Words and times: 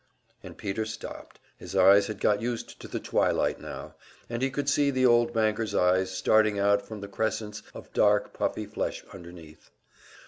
'"And 0.43 0.57
Peter 0.57 0.83
stopped. 0.83 1.39
His 1.57 1.75
eyes 1.75 2.07
had 2.07 2.19
got 2.19 2.41
used 2.41 2.81
to 2.81 2.87
the 2.87 2.99
twilight 2.99 3.59
now, 3.61 3.93
and 4.31 4.41
he 4.41 4.49
could 4.49 4.67
see 4.67 4.89
the 4.89 5.05
old 5.05 5.31
banker's 5.31 5.75
eyes 5.75 6.09
starting 6.09 6.57
out 6.57 6.81
from 6.81 7.01
the 7.01 7.07
crescents 7.07 7.61
of 7.75 7.93
dark, 7.93 8.33
puffy 8.33 8.65
flesh 8.65 9.05
underneath. 9.13 9.69